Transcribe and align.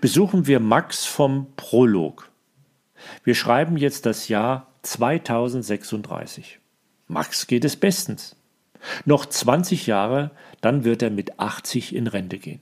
besuchen 0.00 0.46
wir 0.46 0.60
Max 0.60 1.04
vom 1.04 1.46
Prolog. 1.56 2.30
Wir 3.24 3.34
schreiben 3.34 3.76
jetzt 3.76 4.06
das 4.06 4.28
Jahr 4.28 4.66
2036. 4.82 6.60
Max 7.06 7.46
geht 7.46 7.64
es 7.64 7.76
bestens. 7.76 8.36
Noch 9.04 9.26
20 9.26 9.86
Jahre, 9.86 10.30
dann 10.60 10.84
wird 10.84 11.02
er 11.02 11.10
mit 11.10 11.38
80 11.40 11.94
in 11.94 12.06
Rente 12.06 12.38
gehen. 12.38 12.60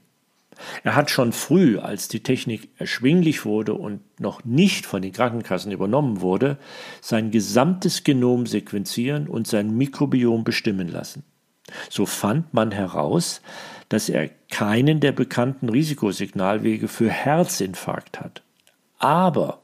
Er 0.83 0.95
hat 0.95 1.11
schon 1.11 1.33
früh, 1.33 1.77
als 1.77 2.07
die 2.07 2.23
Technik 2.23 2.69
erschwinglich 2.77 3.45
wurde 3.45 3.73
und 3.75 4.01
noch 4.19 4.43
nicht 4.43 4.85
von 4.85 5.01
den 5.01 5.11
Krankenkassen 5.11 5.71
übernommen 5.71 6.21
wurde, 6.21 6.57
sein 7.01 7.29
gesamtes 7.29 8.03
Genom 8.03 8.47
sequenzieren 8.47 9.27
und 9.27 9.47
sein 9.47 9.75
Mikrobiom 9.77 10.43
bestimmen 10.43 10.87
lassen. 10.87 11.23
So 11.89 12.05
fand 12.05 12.53
man 12.53 12.71
heraus, 12.71 13.41
dass 13.89 14.09
er 14.09 14.29
keinen 14.51 14.99
der 14.99 15.11
bekannten 15.11 15.69
Risikosignalwege 15.69 16.87
für 16.87 17.09
Herzinfarkt 17.09 18.19
hat. 18.19 18.41
Aber 18.99 19.61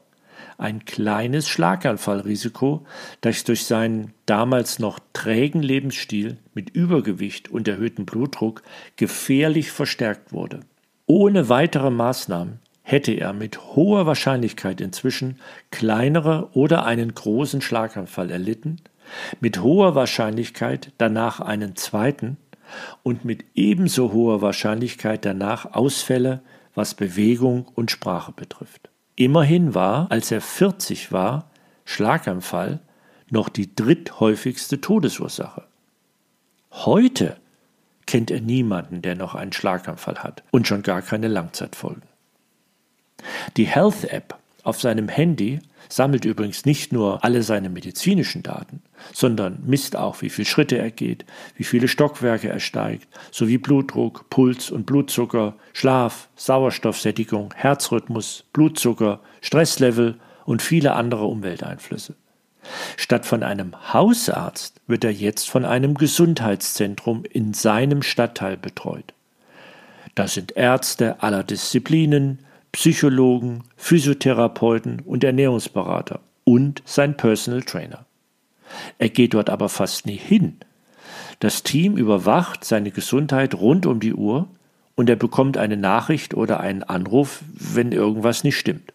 ein 0.56 0.84
kleines 0.84 1.48
Schlaganfallrisiko, 1.48 2.86
das 3.20 3.44
durch 3.44 3.64
seinen 3.64 4.12
damals 4.26 4.78
noch 4.78 5.00
trägen 5.12 5.62
Lebensstil 5.62 6.38
mit 6.54 6.70
Übergewicht 6.70 7.50
und 7.50 7.66
erhöhtem 7.66 8.06
Blutdruck 8.06 8.62
gefährlich 8.96 9.72
verstärkt 9.72 10.32
wurde. 10.32 10.60
Ohne 11.06 11.48
weitere 11.48 11.90
Maßnahmen 11.90 12.60
hätte 12.82 13.12
er 13.12 13.32
mit 13.32 13.58
hoher 13.74 14.06
Wahrscheinlichkeit 14.06 14.80
inzwischen 14.80 15.40
kleinere 15.70 16.50
oder 16.52 16.84
einen 16.86 17.14
großen 17.14 17.60
Schlaganfall 17.60 18.30
erlitten, 18.30 18.80
mit 19.40 19.62
hoher 19.62 19.94
Wahrscheinlichkeit 19.94 20.92
danach 20.98 21.40
einen 21.40 21.76
zweiten 21.76 22.36
und 23.02 23.24
mit 23.24 23.44
ebenso 23.54 24.12
hoher 24.12 24.42
Wahrscheinlichkeit 24.42 25.24
danach 25.24 25.74
Ausfälle, 25.74 26.40
was 26.74 26.94
Bewegung 26.94 27.66
und 27.74 27.90
Sprache 27.90 28.32
betrifft. 28.32 28.88
Immerhin 29.16 29.74
war, 29.74 30.10
als 30.10 30.30
er 30.30 30.40
40 30.40 31.12
war, 31.12 31.50
Schlaganfall 31.84 32.80
noch 33.30 33.48
die 33.48 33.74
dritthäufigste 33.74 34.80
Todesursache. 34.80 35.64
Heute 36.72 37.36
kennt 38.06 38.30
er 38.30 38.40
niemanden, 38.40 39.02
der 39.02 39.14
noch 39.14 39.34
einen 39.34 39.52
Schlaganfall 39.52 40.22
hat 40.22 40.42
und 40.50 40.66
schon 40.66 40.82
gar 40.82 41.02
keine 41.02 41.28
Langzeitfolgen. 41.28 42.02
Die 43.56 43.66
Health 43.66 44.04
App 44.04 44.38
auf 44.64 44.80
seinem 44.80 45.08
Handy 45.08 45.60
sammelt 45.88 46.24
übrigens 46.24 46.64
nicht 46.64 46.92
nur 46.92 47.22
alle 47.22 47.42
seine 47.42 47.68
medizinischen 47.68 48.42
Daten, 48.42 48.82
sondern 49.12 49.62
misst 49.66 49.96
auch, 49.96 50.22
wie 50.22 50.30
viele 50.30 50.46
Schritte 50.46 50.78
er 50.78 50.90
geht, 50.90 51.24
wie 51.56 51.64
viele 51.64 51.86
Stockwerke 51.86 52.48
er 52.48 52.60
steigt, 52.60 53.06
sowie 53.30 53.58
Blutdruck, 53.58 54.28
Puls 54.30 54.70
und 54.70 54.86
Blutzucker, 54.86 55.54
Schlaf, 55.74 56.28
Sauerstoffsättigung, 56.36 57.52
Herzrhythmus, 57.54 58.44
Blutzucker, 58.52 59.20
Stresslevel 59.42 60.16
und 60.46 60.62
viele 60.62 60.94
andere 60.94 61.26
Umwelteinflüsse. 61.26 62.14
Statt 62.96 63.26
von 63.26 63.42
einem 63.42 63.92
Hausarzt 63.92 64.80
wird 64.86 65.04
er 65.04 65.12
jetzt 65.12 65.50
von 65.50 65.66
einem 65.66 65.94
Gesundheitszentrum 65.94 67.24
in 67.24 67.52
seinem 67.52 68.00
Stadtteil 68.00 68.56
betreut. 68.56 69.12
Da 70.14 70.28
sind 70.28 70.56
Ärzte 70.56 71.22
aller 71.22 71.42
Disziplinen, 71.42 72.38
Psychologen, 72.74 73.62
Physiotherapeuten 73.76 75.00
und 75.06 75.22
Ernährungsberater 75.22 76.18
und 76.42 76.82
sein 76.84 77.16
Personal 77.16 77.62
Trainer. 77.62 78.04
Er 78.98 79.10
geht 79.10 79.34
dort 79.34 79.48
aber 79.48 79.68
fast 79.68 80.06
nie 80.06 80.16
hin. 80.16 80.56
Das 81.38 81.62
Team 81.62 81.96
überwacht 81.96 82.64
seine 82.64 82.90
Gesundheit 82.90 83.54
rund 83.54 83.86
um 83.86 84.00
die 84.00 84.12
Uhr 84.12 84.48
und 84.96 85.08
er 85.08 85.14
bekommt 85.14 85.56
eine 85.56 85.76
Nachricht 85.76 86.34
oder 86.34 86.58
einen 86.58 86.82
Anruf, 86.82 87.44
wenn 87.52 87.92
irgendwas 87.92 88.42
nicht 88.42 88.58
stimmt. 88.58 88.92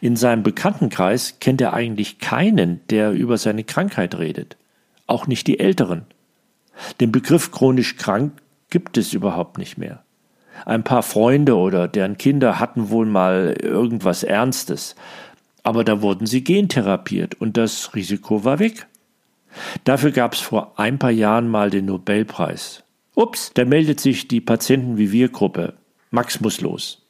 In 0.00 0.14
seinem 0.14 0.44
Bekanntenkreis 0.44 1.40
kennt 1.40 1.60
er 1.60 1.72
eigentlich 1.72 2.20
keinen, 2.20 2.86
der 2.88 3.10
über 3.10 3.36
seine 3.36 3.64
Krankheit 3.64 4.16
redet, 4.16 4.56
auch 5.08 5.26
nicht 5.26 5.48
die 5.48 5.58
Älteren. 5.58 6.06
Den 7.00 7.10
Begriff 7.10 7.50
chronisch 7.50 7.96
krank 7.96 8.40
gibt 8.70 8.96
es 8.96 9.12
überhaupt 9.12 9.58
nicht 9.58 9.76
mehr. 9.76 10.04
Ein 10.66 10.84
paar 10.84 11.02
Freunde 11.02 11.56
oder 11.56 11.88
deren 11.88 12.16
Kinder 12.16 12.58
hatten 12.58 12.88
wohl 12.90 13.06
mal 13.06 13.56
irgendwas 13.60 14.22
Ernstes, 14.22 14.94
aber 15.62 15.84
da 15.84 16.02
wurden 16.02 16.26
sie 16.26 16.44
gentherapiert 16.44 17.40
und 17.40 17.56
das 17.56 17.94
Risiko 17.94 18.44
war 18.44 18.58
weg. 18.58 18.86
Dafür 19.84 20.10
gab 20.10 20.34
es 20.34 20.40
vor 20.40 20.78
ein 20.78 20.98
paar 20.98 21.10
Jahren 21.10 21.48
mal 21.48 21.70
den 21.70 21.86
Nobelpreis. 21.86 22.82
Ups, 23.14 23.52
da 23.54 23.64
meldet 23.64 24.00
sich 24.00 24.26
die 24.28 24.40
Patienten 24.40 24.98
wie 24.98 25.12
wir 25.12 25.28
Gruppe. 25.28 25.74
Max 26.10 26.40
muss 26.40 26.60
los. 26.60 27.06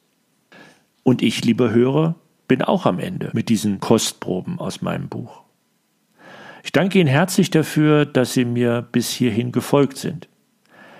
Und 1.03 1.21
ich, 1.21 1.43
lieber 1.43 1.71
Hörer, 1.71 2.15
bin 2.47 2.61
auch 2.61 2.85
am 2.85 2.99
Ende 2.99 3.31
mit 3.33 3.49
diesen 3.49 3.79
Kostproben 3.79 4.59
aus 4.59 4.81
meinem 4.81 5.09
Buch. 5.09 5.41
Ich 6.63 6.71
danke 6.71 6.99
Ihnen 6.99 7.09
herzlich 7.09 7.49
dafür, 7.51 8.05
dass 8.05 8.33
Sie 8.33 8.45
mir 8.45 8.81
bis 8.91 9.09
hierhin 9.09 9.51
gefolgt 9.51 9.97
sind. 9.97 10.27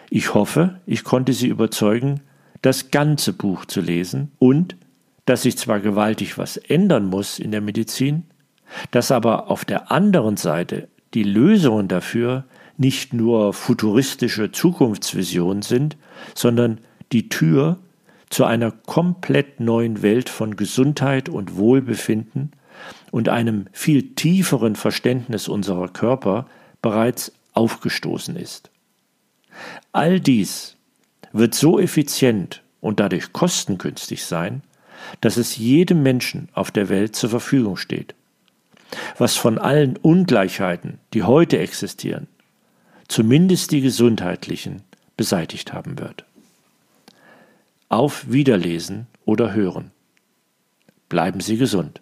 Ich 0.09 0.33
hoffe, 0.33 0.79
ich 0.85 1.03
konnte 1.03 1.33
Sie 1.33 1.47
überzeugen, 1.47 2.21
das 2.65 2.89
ganze 2.89 3.31
Buch 3.31 3.65
zu 3.65 3.79
lesen 3.79 4.31
und 4.39 4.75
dass 5.25 5.43
sich 5.43 5.55
zwar 5.57 5.79
gewaltig 5.79 6.37
was 6.39 6.57
ändern 6.57 7.05
muss 7.05 7.37
in 7.37 7.51
der 7.51 7.61
Medizin, 7.61 8.23
dass 8.89 9.11
aber 9.11 9.51
auf 9.51 9.65
der 9.65 9.91
anderen 9.91 10.35
Seite 10.35 10.87
die 11.13 11.23
Lösungen 11.23 11.87
dafür 11.87 12.45
nicht 12.77 13.13
nur 13.13 13.53
futuristische 13.53 14.51
Zukunftsvisionen 14.51 15.61
sind, 15.61 15.95
sondern 16.33 16.79
die 17.11 17.29
Tür 17.29 17.77
zu 18.29 18.45
einer 18.45 18.71
komplett 18.71 19.59
neuen 19.59 20.01
Welt 20.01 20.29
von 20.29 20.55
Gesundheit 20.55 21.29
und 21.29 21.55
Wohlbefinden 21.57 22.51
und 23.11 23.29
einem 23.29 23.67
viel 23.73 24.15
tieferen 24.15 24.75
Verständnis 24.75 25.47
unserer 25.47 25.87
Körper 25.87 26.47
bereits 26.81 27.31
aufgestoßen 27.53 28.35
ist. 28.35 28.71
All 29.91 30.19
dies 30.19 30.74
wird 31.31 31.55
so 31.55 31.79
effizient 31.79 32.63
und 32.81 32.99
dadurch 32.99 33.33
kostengünstig 33.33 34.25
sein, 34.25 34.61
dass 35.21 35.37
es 35.37 35.57
jedem 35.57 36.03
Menschen 36.03 36.49
auf 36.53 36.71
der 36.71 36.89
Welt 36.89 37.15
zur 37.15 37.29
Verfügung 37.29 37.77
steht. 37.77 38.15
Was 39.17 39.35
von 39.35 39.57
allen 39.57 39.97
Ungleichheiten, 39.97 40.99
die 41.13 41.23
heute 41.23 41.57
existieren, 41.57 42.27
zumindest 43.07 43.71
die 43.71 43.81
gesundheitlichen, 43.81 44.83
beseitigt 45.17 45.73
haben 45.73 45.99
wird. 45.99 46.25
Auf 47.89 48.31
Wiederlesen 48.31 49.07
oder 49.25 49.53
Hören. 49.53 49.91
Bleiben 51.09 51.39
Sie 51.39 51.57
gesund. 51.57 52.01